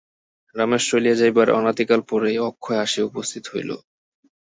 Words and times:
রমেশ 0.55 0.83
চলিয়া 0.89 1.15
যাইবার 1.15 1.47
অনতিকাল 1.51 1.99
পরেই 2.09 2.37
অক্ষয় 2.49 2.79
আসিয়া 2.79 3.07
উপস্থিত 3.07 3.43
হইল। 3.47 3.71